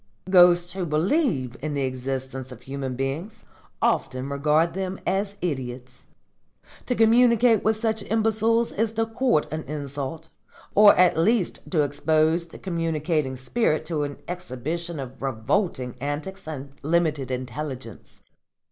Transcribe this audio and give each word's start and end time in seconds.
Ghosts 0.31 0.71
who 0.73 0.83
believe 0.87 1.55
in 1.61 1.75
the 1.75 1.83
existence 1.83 2.51
of 2.51 2.63
human 2.63 2.95
beings 2.95 3.45
often 3.83 4.29
regard 4.29 4.73
them 4.73 4.99
as 5.05 5.35
idiots. 5.43 6.07
To 6.87 6.95
communicate 6.95 7.63
with 7.63 7.77
such 7.77 8.01
imbeciles 8.09 8.71
is 8.71 8.93
to 8.93 9.05
court 9.05 9.45
an 9.51 9.61
insult, 9.65 10.29
or 10.73 10.95
at 10.95 11.17
least 11.19 11.69
to 11.69 11.83
expose 11.83 12.47
the 12.47 12.57
communicating 12.57 13.35
spirit 13.35 13.85
to 13.85 14.01
an 14.01 14.17
exhibition 14.27 14.99
of 14.99 15.21
revolting 15.21 15.93
antics 16.01 16.47
and 16.47 16.71
limited 16.81 17.29
intelligence. 17.29 18.21